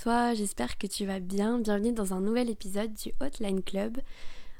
[0.00, 1.58] toi, j'espère que tu vas bien.
[1.58, 3.98] Bienvenue dans un nouvel épisode du Hotline Club.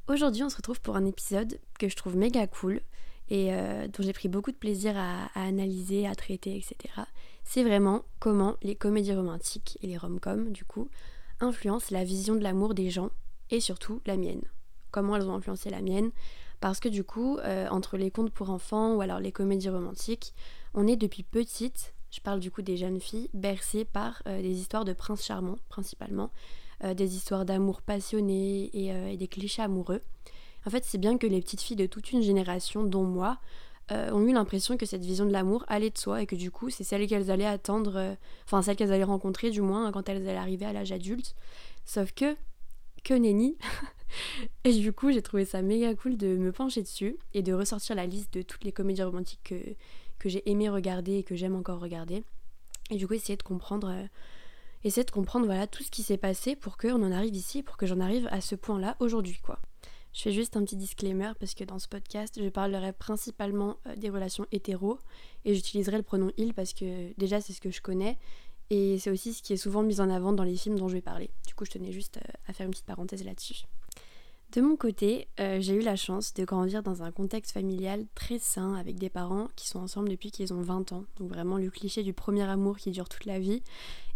[0.07, 2.83] Aujourd'hui, on se retrouve pour un épisode que je trouve méga cool
[3.31, 6.77] et euh, dont j'ai pris beaucoup de plaisir à, analyser, à traiter, etc.
[7.43, 10.91] C'est vraiment comment les comédies romantiques et les rom-coms, du coup,
[11.41, 13.09] influencent la vision de l'amour des gens
[13.49, 14.43] et surtout la mienne.
[14.91, 16.11] Comment elles ont influencé la mienne?
[16.61, 20.35] Parce que du coup, euh, entre les contes pour enfants ou alors les comédies romantiques,
[20.75, 24.59] on est depuis petite je parle du coup des jeunes filles bercées par euh, des
[24.59, 26.31] histoires de princes charmants principalement,
[26.85, 30.03] euh, des histoires d'amour passionné euh, et, des clichés amoureux.
[30.67, 33.39] En fait, c'est bien que les petites filles de toute une génération, dont moi,
[33.93, 36.71] ont eu l'impression que cette vision de l'amour allait de soi et que du coup,
[36.71, 40.37] c'est celle qu'elles allaient attendre, enfin celle qu'elles allaient rencontrer du moins quand elles allaient
[40.37, 41.35] arriver à l'âge adulte.
[41.85, 42.37] Sauf que,
[43.03, 43.57] que nenni
[44.65, 47.97] Et du coup, j'ai trouvé ça méga cool de me pencher dessus et de ressortir
[47.97, 49.57] la liste de toutes les comédies romantiques que,
[50.21, 52.23] que j'ai aimé regarder et que j'aime encore regarder.
[52.91, 54.07] Et du coup, essayer de comprendre, euh,
[54.85, 57.77] essayer de comprendre voilà, tout ce qui s'est passé pour qu'on en arrive ici, pour
[57.77, 59.39] que j'en arrive à ce point-là aujourd'hui.
[59.43, 59.59] quoi.
[60.13, 63.97] Je fais juste un petit disclaimer parce que dans ce podcast, je parlerai principalement euh,
[63.97, 64.99] des relations hétéro
[65.45, 68.19] et j'utiliserai le pronom il parce que déjà c'est ce que je connais
[68.71, 70.95] et c'est aussi ce qui est souvent mis en avant dans les films dont je
[70.95, 71.31] vais parler.
[71.47, 73.65] Du coup, je tenais juste euh, à faire une petite parenthèse là-dessus.
[74.53, 78.41] De mon côté, euh, j'ai eu la chance de grandir dans un contexte familial très
[78.41, 81.05] sain avec des parents qui sont ensemble depuis qu'ils ont 20 ans.
[81.21, 83.63] Donc vraiment le cliché du premier amour qui dure toute la vie.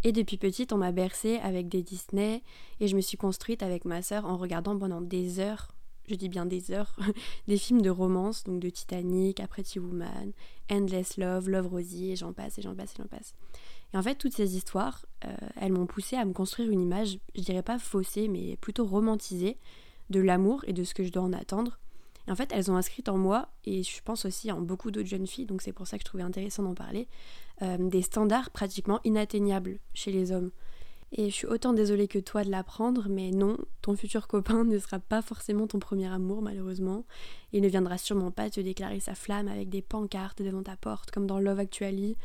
[0.03, 2.43] Et depuis petite, on m'a bercée avec des Disney
[2.81, 5.73] et je me suis construite avec ma sœur en regardant pendant des heures,
[6.09, 6.97] je dis bien des heures,
[7.47, 10.33] des films de romance, donc de Titanic, A Pretty Woman,
[10.69, 13.35] Endless Love, Love Rosie et j'en passe et j'en passe et j'en passe.
[13.93, 17.21] Et en fait, toutes ces histoires, euh, elles m'ont poussée à me construire une image,
[17.37, 19.59] je dirais pas faussée, mais plutôt romantisée
[20.11, 21.79] de l'amour et de ce que je dois en attendre.
[22.27, 25.27] En fait, elles ont inscrit en moi, et je pense aussi en beaucoup d'autres jeunes
[25.27, 27.07] filles, donc c'est pour ça que je trouvais intéressant d'en parler,
[27.63, 30.51] euh, des standards pratiquement inatteignables chez les hommes.
[31.17, 34.79] Et je suis autant désolée que toi de l'apprendre, mais non, ton futur copain ne
[34.79, 37.05] sera pas forcément ton premier amour, malheureusement.
[37.53, 41.13] Il ne viendra sûrement pas te déclarer sa flamme avec des pancartes devant ta porte,
[41.13, 42.17] comme dans Love Actually,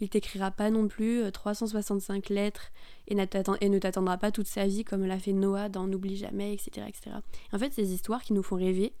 [0.00, 2.70] il t'écrira pas non plus 365 euh, lettres
[3.06, 6.86] et, ne t'attendra pas toute sa vie comme l'a fait Noah dans N'oublie jamais, etc.,
[6.88, 7.16] etc.
[7.52, 8.92] En fait, ces histoires qui nous font rêver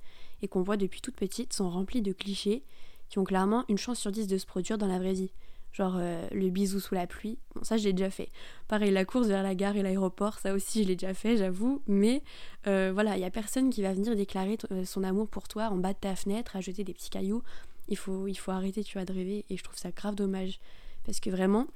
[0.42, 2.62] et qu'on voit depuis toute petite sont remplies de clichés
[3.08, 5.30] qui ont clairement une chance sur dix de se produire dans la vraie vie.
[5.72, 8.30] Genre euh, le bisou sous la pluie, bon ça je déjà fait.
[8.68, 11.82] Pareil, la course vers la gare et l'aéroport, ça aussi je l'ai déjà fait, j'avoue.
[11.86, 12.22] Mais
[12.66, 15.76] euh, voilà, il y a personne qui va venir déclarer son amour pour toi en
[15.76, 17.42] bas de ta fenêtre, à jeter des petits cailloux.
[17.88, 19.44] Il faut, arrêter, tu de rêver.
[19.48, 20.60] Et je trouve ça grave dommage.
[21.08, 21.66] Parce que vraiment,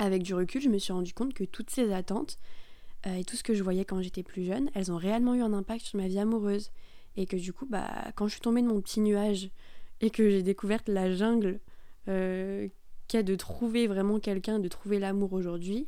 [0.00, 2.36] avec du recul, je me suis rendu compte que toutes ces attentes
[3.06, 5.40] euh, et tout ce que je voyais quand j'étais plus jeune, elles ont réellement eu
[5.40, 6.72] un impact sur ma vie amoureuse.
[7.16, 9.50] Et que du coup, bah, quand je suis tombée de mon petit nuage
[10.00, 11.60] et que j'ai découvert la jungle
[12.08, 12.66] euh,
[13.06, 15.86] qu'est de trouver vraiment quelqu'un, de trouver l'amour aujourd'hui,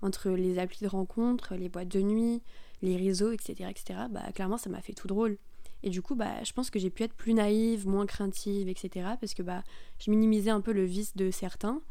[0.00, 2.42] entre les applis de rencontre, les boîtes de nuit,
[2.80, 5.36] les réseaux, etc., etc., bah, clairement, ça m'a fait tout drôle.
[5.82, 9.08] Et du coup, bah, je pense que j'ai pu être plus naïve, moins craintive, etc.,
[9.20, 9.64] parce que bah,
[9.98, 11.82] je minimisais un peu le vice de certains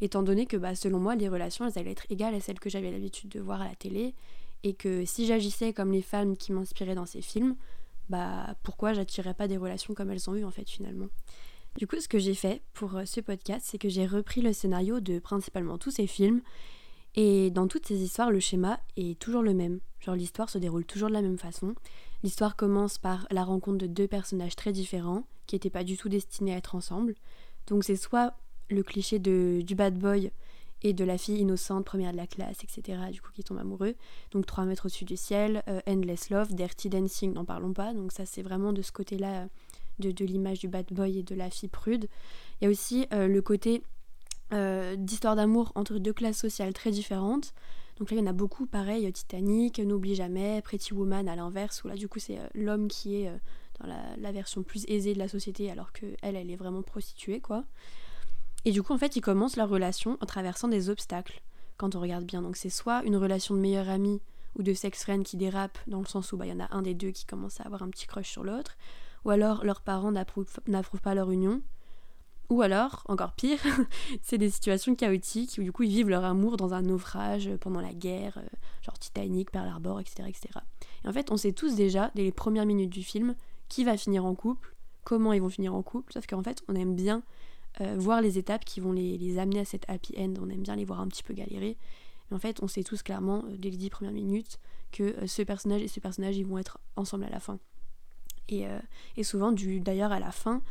[0.00, 2.70] étant donné que bah, selon moi, les relations, elles allaient être égales à celles que
[2.70, 4.14] j'avais l'habitude de voir à la télé,
[4.64, 7.56] et que si j'agissais comme les femmes qui m'inspiraient dans ces films,
[8.08, 11.08] bah pourquoi j'attirais pas des relations comme elles ont eu en fait finalement.
[11.76, 14.52] Du coup, ce que j'ai fait pour euh, ce podcast, c'est que j'ai repris le
[14.52, 16.40] scénario de principalement tous ces films,
[17.14, 19.80] et dans toutes ces histoires, le schéma est toujours le même.
[20.00, 21.74] Genre l'histoire se déroule toujours de la même façon.
[22.22, 26.08] L'histoire commence par la rencontre de deux personnages très différents, qui n'étaient pas du tout
[26.08, 27.14] destinés à être ensemble.
[27.66, 28.34] Donc c'est soit
[28.70, 30.30] le cliché de, du bad boy
[30.82, 33.94] et de la fille innocente, première de la classe, etc., du coup qui tombe amoureux.
[34.30, 37.92] Donc 3 mètres au-dessus du ciel, euh, Endless Love, Dirty Dancing, n'en parlons pas.
[37.94, 39.48] Donc ça c'est vraiment de ce côté-là
[39.98, 42.08] de, de l'image du bad boy et de la fille prude.
[42.60, 43.82] Il y a aussi euh, le côté
[44.52, 47.54] euh, d'histoire d'amour entre deux classes sociales très différentes.
[47.98, 51.82] Donc là il y en a beaucoup, pareil, Titanic, N'oublie jamais, Pretty Woman à l'inverse,
[51.82, 53.32] où là du coup c'est l'homme qui est
[53.80, 56.82] dans la, la, version plus aisée de la société alors que elle, elle est vraiment
[56.82, 57.64] prostituée quoi.
[58.64, 61.42] Et du coup, en fait, ils commencent leur relation en traversant des obstacles,
[61.76, 62.42] quand on regarde bien.
[62.42, 64.20] Donc c'est soit une relation de meilleur ami
[64.56, 66.74] ou de sex friend qui dérape, dans le sens où bah, il y en a
[66.74, 68.76] un des deux qui commence à avoir un petit crush sur l'autre,
[69.24, 71.62] ou alors leurs parents n'approuvent pas leur union,
[72.50, 73.60] ou alors, encore pire,
[74.22, 77.80] c'est des situations chaotiques où du coup ils vivent leur amour dans un naufrage pendant
[77.80, 78.48] la guerre, euh,
[78.80, 80.48] genre Titanic, Pearl Harbor, etc., etc.
[81.04, 83.34] Et en fait, on sait tous déjà, dès les premières minutes du film,
[83.68, 84.74] qui va finir en couple,
[85.04, 87.22] comment ils vont finir en couple, sauf qu'en fait, on aime bien
[87.80, 90.34] euh, voir les étapes qui vont les, amener à cette happy end.
[90.40, 91.76] On aime bien les voir un petit peu galérer.
[92.30, 94.58] En fait, on sait tous clairement, euh, dès les dix premières minutes,
[94.92, 97.58] que euh, ce personnage et ce personnage, ils vont être ensemble à la fin.
[98.50, 98.64] Et,
[99.18, 100.62] et souvent, d'ailleurs, à la fin,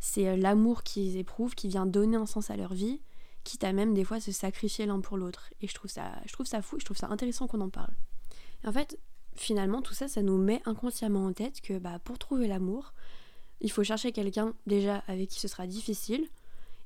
[0.00, 3.02] c'est l'amour qu'ils éprouvent qui vient donner un sens à leur vie,
[3.44, 5.50] quitte à même des fois se sacrifier l'un pour l'autre.
[5.60, 7.92] Et je trouve ça, je trouve ça fou, je trouve ça intéressant qu'on en parle.
[8.64, 8.98] en fait,
[9.34, 12.94] finalement, tout ça, ça nous met inconsciemment en tête que bah, pour trouver l'amour,
[13.60, 16.26] il faut chercher quelqu'un déjà avec qui ce sera difficile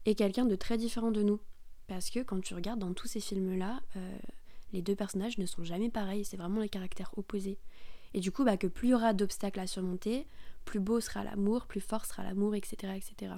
[0.06, 1.41] et quelqu'un de très différent de nous.
[1.87, 4.19] Parce que quand tu regardes dans tous ces films-là, euh,
[4.73, 7.58] les deux personnages ne sont jamais pareils, c'est vraiment les caractères opposés.
[8.14, 10.26] Et du coup, bah, que plus il y aura d'obstacles à surmonter,
[10.64, 13.35] plus beau sera l'amour, plus fort sera l'amour, etc., etc.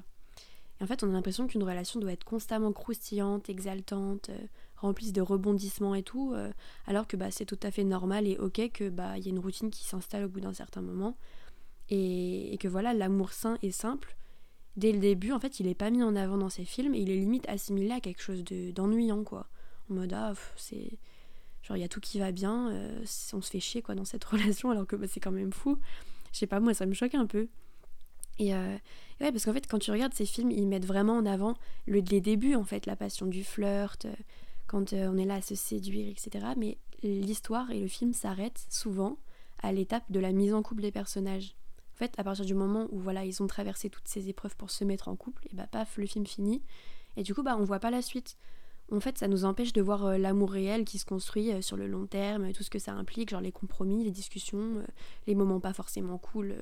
[0.81, 4.39] Et en fait, on a l'impression qu'une relation doit être constamment croustillante, exaltante, euh,
[4.77, 6.51] remplie de rebondissements et tout, euh,
[6.87, 9.39] alors que bah, c'est tout à fait normal et ok que bah y a une
[9.39, 11.17] routine qui s'installe au bout d'un certain moment,
[11.89, 14.17] et, que voilà, l'amour sain et simple,
[14.77, 17.01] dès le début, en fait, il est pas mis en avant dans ces films, et
[17.01, 19.47] il est limite assimilé à quelque chose d'ennuyant, quoi.
[19.91, 20.99] En mode, ah, c'est
[21.63, 24.05] genre il y a tout qui va bien, euh, on se fait chier quoi dans
[24.05, 25.79] cette relation alors que bah, c'est quand même fou.
[26.33, 27.49] Je sais pas, moi ça me choque un peu.
[28.39, 28.77] Et, euh,
[29.21, 31.55] ouais, parce qu'en fait, quand tu regardes ces films, ils mettent vraiment en avant
[31.87, 34.15] le, les débuts, en fait, la passion du flirt, euh,
[34.67, 36.47] quand on est là à se séduire, etc.
[36.57, 39.19] Mais l'histoire et le film s'arrêtent souvent
[39.63, 41.55] à l'étape de la mise en couple des personnages.
[41.95, 44.71] En fait, à partir du moment où voilà, ils ont traversé toutes ces épreuves pour
[44.71, 46.63] se mettre en couple, et bah paf, le film finit.
[47.17, 48.37] Et du coup, bah on voit pas la suite
[48.91, 51.77] en fait, ça nous empêche de voir euh, l'amour réel qui se construit euh, sur
[51.77, 54.85] le long terme, tout ce que ça implique, genre les compromis, les discussions, euh,
[55.27, 56.55] les moments pas forcément cool.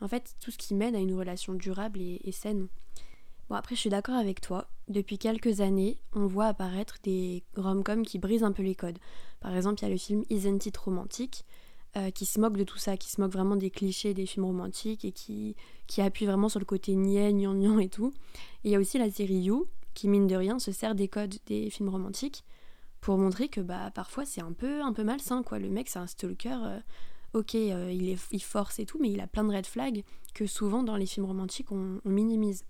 [0.00, 2.68] en fait, tout ce qui mène à une relation durable et, saine.
[3.48, 4.68] Bon, après, je suis d'accord avec toi.
[4.88, 8.98] Depuis quelques années, on voit apparaître des rom-coms qui brisent un peu les codes.
[9.40, 11.46] Par exemple, il y a le film Isn't It Romantique,
[12.14, 15.04] qui se moque de tout ça, qui se moque vraiment des clichés des films romantiques
[15.04, 15.56] et qui,
[15.86, 18.12] qui appuie vraiment sur le côté niais, gnangnan et tout.
[18.64, 21.08] Et il y a aussi la série You, qui mine de rien se sert des
[21.08, 22.44] codes des films romantiques
[23.00, 25.58] pour montrer que bah parfois c'est un peu un peu malsain quoi.
[25.58, 26.78] Le mec c'est un stalker, euh,
[27.32, 30.04] ok euh, il, est, il force et tout, mais il a plein de red flags
[30.34, 32.64] que souvent dans les films romantiques on, minimise.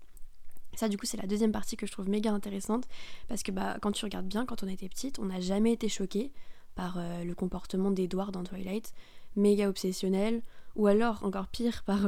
[0.75, 2.87] Ça du coup c'est la deuxième partie que je trouve méga intéressante
[3.27, 5.89] parce que bah quand tu regardes bien quand on était petite on n'a jamais été
[5.89, 6.31] choqué
[6.75, 8.93] par euh, le comportement d'Edward dans Twilight,
[9.35, 10.41] méga obsessionnel,
[10.75, 12.07] ou alors encore pire par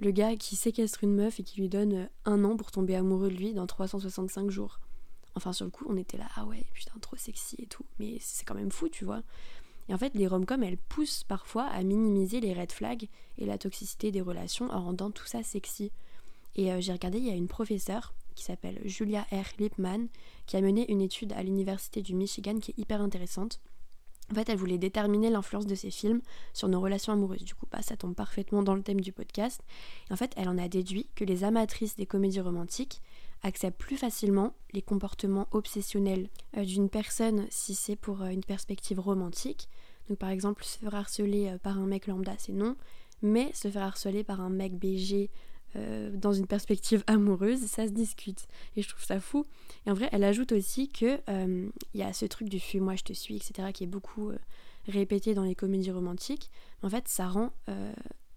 [0.00, 2.96] le gars qui séquestre une meuf et qui lui donne euh, un an pour tomber
[2.96, 4.80] amoureux de lui dans 365 jours.
[5.36, 7.84] Enfin, sur le coup, on était là, ah ouais, putain, trop sexy et tout.
[7.98, 9.22] Mais c'est quand même fou, tu vois.
[9.88, 13.08] Et en fait, les rom-coms, elles poussent parfois à minimiser les red flags
[13.38, 15.90] et la toxicité des relations en rendant tout ça sexy.
[16.54, 19.44] Et euh, j'ai regardé, il y a une professeure qui s'appelle Julia R.
[19.58, 20.06] Lipman
[20.46, 23.60] qui a mené une étude à l'université du Michigan qui est hyper intéressante.
[24.30, 26.20] En fait, elle voulait déterminer l'influence de ces films
[26.52, 27.44] sur nos relations amoureuses.
[27.44, 29.62] Du coup, bah, ça tombe parfaitement dans le thème du podcast.
[30.10, 33.02] En fait, elle en a déduit que les amatrices des comédies romantiques
[33.42, 38.98] acceptent plus facilement les comportements obsessionnels euh, d'une personne si c'est pour euh, une perspective
[38.98, 39.68] romantique.
[40.08, 42.76] Donc, par exemple, se faire harceler euh, par un mec lambda, c'est non.
[43.22, 45.30] Mais se faire harceler par un mec BG
[45.76, 48.46] euh, dans une perspective amoureuse, ça se discute.
[48.76, 49.44] Et je trouve ça fou.
[49.86, 52.94] Et en vrai, elle ajoute aussi que euh, il y a ce truc du fuis-moi,
[52.96, 54.38] je te suis, etc., qui est beaucoup euh,
[54.86, 56.50] répété dans les comédies romantiques.
[56.82, 57.52] En fait, ça rend,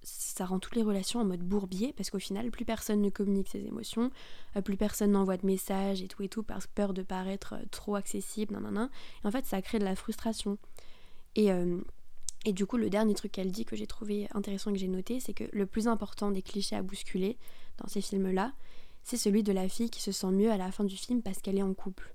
[0.01, 3.49] ça rend toutes les relations en mode bourbier, parce qu'au final, plus personne ne communique
[3.49, 4.09] ses émotions,
[4.63, 8.57] plus personne n'envoie de messages et tout et tout, par peur de paraître trop accessible,
[8.57, 8.89] nan,
[9.23, 10.57] Et en fait, ça crée de la frustration.
[11.35, 11.51] Et
[12.45, 14.87] et du coup, le dernier truc qu'elle dit que j'ai trouvé intéressant et que j'ai
[14.87, 17.37] noté, c'est que le plus important des clichés à bousculer
[17.77, 18.53] dans ces films-là,
[19.03, 21.39] c'est celui de la fille qui se sent mieux à la fin du film parce
[21.39, 22.13] qu'elle est en couple.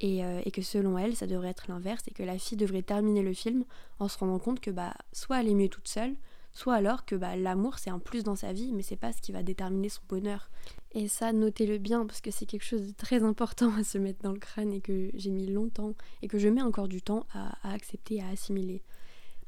[0.00, 3.22] Et, euh, que selon elle, ça devrait être l'inverse et que la fille devrait terminer
[3.22, 3.64] le film
[3.98, 6.16] en se rendant compte que bah, soit elle est mieux toute seule,
[6.52, 9.20] soit alors que bah, l'amour c'est un plus dans sa vie, mais c'est pas ce
[9.20, 10.50] qui va déterminer son bonheur.
[10.92, 14.22] Et ça, notez-le bien parce que c'est quelque chose de très important à se mettre
[14.22, 17.26] dans le crâne et que j'ai mis longtemps et que je mets encore du temps
[17.34, 18.82] à, à accepter, à assimiler.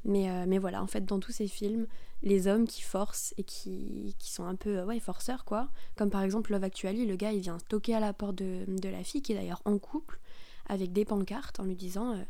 [0.05, 1.87] Mais, euh, mais voilà, en fait, dans tous ces films,
[2.21, 5.69] les hommes qui forcent et qui, qui sont un peu euh, ouais, forceurs, quoi.
[5.95, 8.89] Comme par exemple Love Actually, le gars, il vient toquer à la porte de, de
[8.89, 10.19] la fille, qui est d'ailleurs en couple,
[10.67, 12.23] avec des pancartes, en lui disant euh,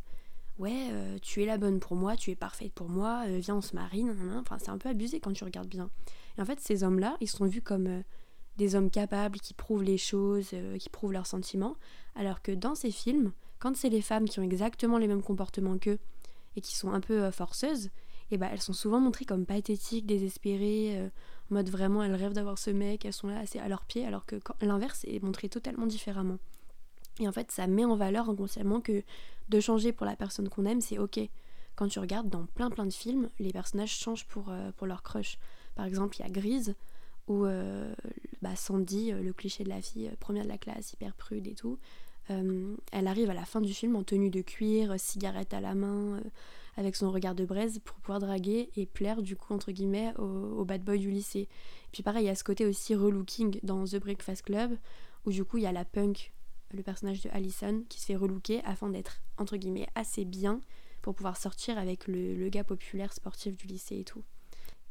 [0.59, 0.91] Ouais,
[1.23, 4.05] tu es la bonne pour moi, tu es parfaite pour moi, viens, on se marie.
[4.39, 5.89] Enfin, c'est un peu abusé quand tu regardes bien.
[6.37, 8.03] Et en fait, ces hommes-là, ils sont vus comme
[8.57, 11.75] des hommes capables, qui prouvent les choses, qui prouvent leurs sentiments.
[12.15, 15.79] Alors que dans ces films, quand c'est les femmes qui ont exactement les mêmes comportements
[15.79, 15.97] qu'eux,
[16.55, 17.89] et qui sont un peu euh, forceuses,
[18.31, 21.10] et bah elles sont souvent montrées comme pathétiques, désespérées, euh,
[21.51, 24.05] en mode vraiment elles rêvent d'avoir ce mec, elles sont là assez à leurs pieds,
[24.05, 26.38] alors que l'inverse est montré totalement différemment.
[27.19, 29.03] Et en fait, ça met en valeur inconsciemment que
[29.50, 31.19] de changer pour la personne qu'on aime, c'est ok.
[31.75, 35.38] Quand tu regardes dans plein plein de films, les personnages changent pour, euh, leur crush.
[35.75, 36.75] Par exemple, il y a Grise,
[37.27, 37.45] où
[38.41, 41.79] bah, Sandy, le cliché de la fille première de la classe, hyper prude et tout,
[42.29, 45.75] euh, elle arrive à la fin du film en tenue de cuir, cigarette à la
[45.75, 46.21] main, euh,
[46.77, 50.65] avec son regard de braise pour pouvoir draguer et plaire du coup entre guillemets au,
[50.65, 51.47] bad boy du lycée.
[51.91, 54.77] puis pareil, il y a ce côté aussi relooking dans The Breakfast Club
[55.25, 56.33] où du coup il y a la punk
[56.73, 60.59] le personnage de Allison, qui se fait relooker afin d'être, entre guillemets, assez bien
[61.01, 64.23] pour pouvoir sortir avec le, gars populaire sportif du lycée et tout.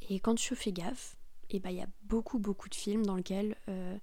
[0.08, 1.16] Et quand je fais gaffe,
[1.50, 3.98] et eh bah ben, il y a beaucoup beaucoup de films dans lesquels euh,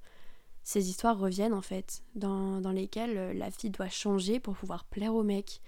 [0.69, 4.85] ces histoires reviennent en fait, dans, dans lesquels euh, la fille doit changer pour pouvoir
[4.85, 5.61] plaire au mec.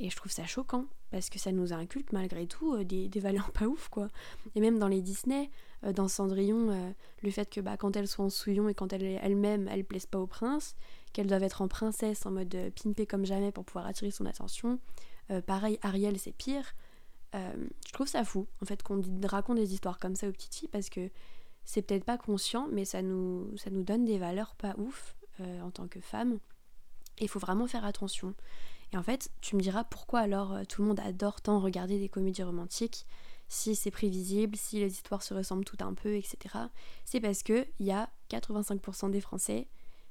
[0.00, 3.20] Et je trouve ça choquant, parce que ça nous inculque malgré tout euh, des, des,
[3.20, 4.08] valeurs pas ouf quoi.
[4.56, 5.48] Et même dans les Disney,
[5.84, 9.68] euh, dans Cendrillon, le fait que bah, quand elles sont en souillon et quand elles-mêmes
[9.68, 10.74] elles, plaisent pas au prince,
[11.12, 14.80] qu'elles doivent être en princesse en mode pimpée comme jamais pour pouvoir attirer son attention.
[15.46, 16.74] pareil, Ariel c'est pire.
[17.32, 20.70] je trouve ça fou en fait qu'on raconte des histoires comme ça aux petites filles
[20.72, 21.10] parce que
[21.64, 25.60] c'est peut-être pas conscient, mais ça nous, ça nous donne des valeurs pas ouf euh,
[25.60, 26.38] en tant que femme.
[27.18, 28.34] Et il faut vraiment faire attention.
[28.92, 31.98] Et en fait, tu me diras pourquoi alors euh, tout le monde adore tant regarder
[31.98, 33.06] des comédies romantiques,
[33.48, 36.36] si c'est prévisible, si les histoires se ressemblent tout un peu, etc.
[37.04, 39.68] C'est parce qu'il y a 85% des Français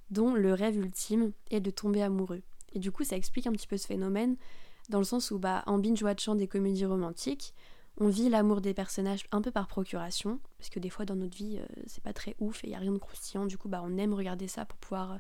[0.10, 2.42] dont le rêve ultime est de tomber amoureux.
[2.74, 4.36] Et du coup, ça explique un petit peu ce phénomène,
[4.90, 7.54] dans le sens où, bah, en binge-watchant des comédies romantiques,
[8.02, 11.38] on vit l'amour des personnages un peu par procuration, parce que des fois dans notre
[11.38, 13.82] vie euh, c'est pas très ouf et il a rien de croustillant, du coup bah
[13.86, 15.18] on aime regarder ça pour pouvoir euh,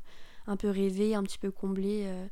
[0.47, 2.25] un peu rêver, un petit peu combler euh,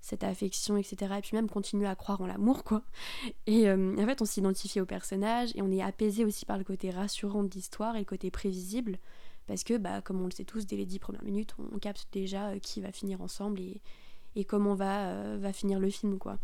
[0.00, 1.14] cette affection, etc.
[1.18, 2.82] Et puis même continuer à croire en l'amour quoi.
[3.48, 6.90] Et en fait on s'identifie au personnage et on est apaisé aussi par le côté
[6.90, 8.98] rassurant de l'histoire et le côté prévisible,
[9.48, 12.06] parce que bah comme on le sait tous, dès les dix premières minutes on, capte
[12.12, 13.80] déjà qui va finir ensemble et,
[14.36, 16.38] et comment va, va finir le film quoi.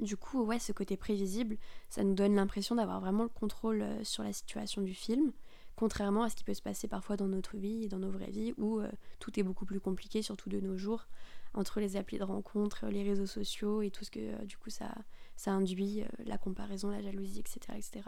[0.00, 1.56] Du coup, ouais, ce côté prévisible,
[1.88, 5.32] ça nous donne l'impression d'avoir vraiment le contrôle euh, sur la situation du film,
[5.76, 8.30] contrairement à ce qui peut se passer parfois dans notre vie et dans nos vraies
[8.30, 11.06] vies, où euh, tout est beaucoup plus compliqué, surtout de nos jours,
[11.54, 14.70] entre les applis de rencontres, les réseaux sociaux et tout ce que euh, du coup
[14.70, 14.92] ça,
[15.36, 17.60] ça induit, la comparaison, la jalousie, etc.
[17.76, 18.04] etc.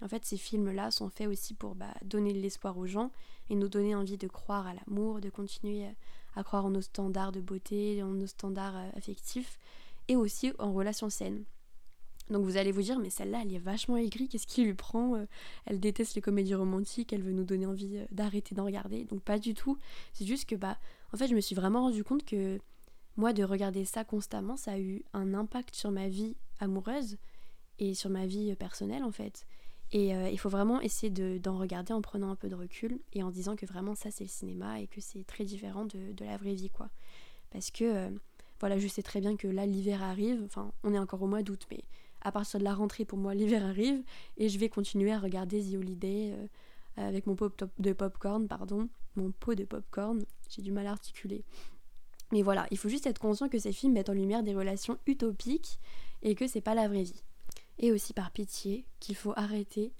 [0.00, 3.10] en fait, ces films-là sont faits aussi pour bah, donner de l'espoir aux gens
[3.50, 5.86] et nous donner envie de croire à l'amour, de continuer
[6.34, 9.58] à croire en nos standards de beauté, en nos standards affectifs
[10.08, 11.44] et aussi en relation saine.
[12.30, 15.14] Donc vous allez vous dire, mais celle-là, elle est vachement aigrie, qu'est-ce qui lui prend
[15.14, 15.26] euh,
[15.64, 19.04] Elle déteste les comédies romantiques, elle veut nous donner envie euh, d'arrêter d'en regarder.
[19.04, 19.78] Donc pas du tout.
[20.12, 20.76] C'est juste que, bah,
[21.12, 22.58] en fait, je me suis vraiment rendu compte que
[23.16, 27.16] moi, de regarder ça constamment, ça a eu un impact sur ma vie amoureuse
[27.78, 29.46] et sur ma vie euh, personnelle, en fait.
[29.92, 33.30] Et il faut vraiment essayer d'en regarder en prenant un peu de recul et en
[33.30, 36.36] disant que vraiment ça, c'est le cinéma et que c'est très différent de, de, la
[36.36, 36.90] vraie vie, quoi.
[37.52, 38.10] Parce que
[38.60, 40.42] voilà, je sais très bien que là, l'hiver arrive.
[40.44, 41.84] Enfin, on est encore au mois d'août, mais
[42.22, 44.02] à partir de la rentrée, pour moi, l'hiver arrive.
[44.36, 46.46] Et je vais continuer à regarder The Holiday euh,
[46.96, 48.88] avec mon pot de popcorn, pardon.
[49.16, 50.24] Mon pot de popcorn.
[50.50, 51.44] J'ai du mal à articuler.
[52.32, 54.98] Mais voilà, il faut juste être conscient que ces films mettent en lumière des relations
[55.06, 55.78] utopiques
[56.22, 57.22] et que c'est pas la vraie vie.
[57.78, 59.92] Et aussi par pitié, qu'il faut arrêter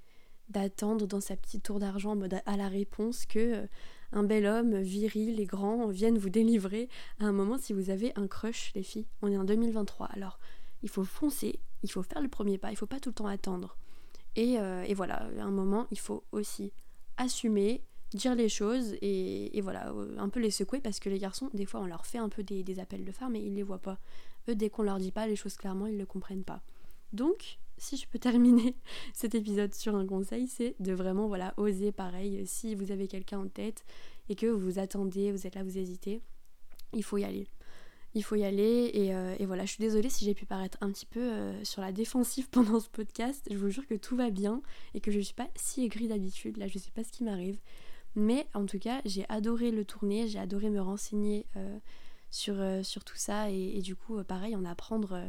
[0.48, 3.66] d'attendre dans sa petite tour d'argent à la réponse que euh,
[4.12, 6.88] un bel homme viril et grand vienne vous délivrer
[7.20, 9.06] à un moment si vous avez un crush les filles.
[9.22, 10.38] On est en 2023 alors
[10.82, 13.26] il faut foncer, il faut faire le premier pas, il faut pas tout le temps
[13.26, 13.76] attendre.
[14.36, 16.72] Et, euh, voilà, à un moment il faut aussi
[17.16, 21.50] assumer, dire les choses et, voilà, euh, un peu les secouer parce que les garçons,
[21.54, 23.78] des fois on leur fait un peu des, appels de phare mais ils les voient
[23.78, 23.98] pas.
[24.48, 26.62] Eux, dès qu'on leur dit pas les choses clairement, ils ne comprennent pas.
[27.12, 28.74] Donc, si je peux terminer
[29.14, 32.46] cet épisode sur un conseil, c'est de vraiment voilà oser pareil.
[32.46, 33.84] Si vous avez quelqu'un en tête
[34.28, 36.20] et que vous attendez, vous êtes là, vous hésitez,
[36.92, 37.48] il faut y aller.
[38.14, 40.90] Il faut y aller et, euh, voilà, je suis désolée si j'ai pu paraître un
[40.90, 43.46] petit peu euh, sur la défensive pendant ce podcast.
[43.50, 44.62] Je vous jure que tout va bien
[44.94, 46.56] et que je ne suis pas si aigrie d'habitude.
[46.56, 47.58] Là, je sais pas ce qui m'arrive.
[48.14, 51.78] Mais en tout cas, j'ai adoré le tourner, j'ai adoré me renseigner euh,
[52.30, 55.20] sur, tout ça et du coup, pareil, en apprendre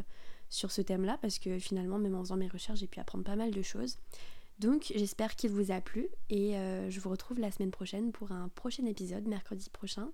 [0.50, 3.36] sur ce thème-là parce que finalement, même en faisant mes recherches, j'ai pu apprendre pas
[3.36, 3.98] mal de choses.
[4.60, 8.32] Donc j'espère qu'il vous a plu et euh, je vous retrouve la semaine prochaine pour
[8.32, 10.10] un prochain épisode, mercredi prochain.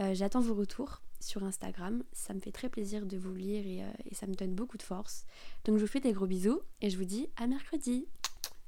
[0.00, 3.92] Euh, j'attends vos retours sur Instagram, ça me fait très plaisir de vous lire euh,
[4.10, 5.26] et ça me donne beaucoup de force.
[5.64, 8.06] Donc je vous fais des gros bisous et je vous dis à mercredi.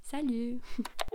[0.03, 0.61] Salut